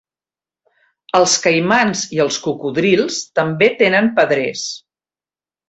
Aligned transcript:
Els 1.19 1.35
caimans 1.43 2.01
i 2.17 2.23
els 2.25 2.41
cocodrils 2.47 3.21
també 3.41 3.71
tenen 3.85 4.13
pedrers. 4.19 4.67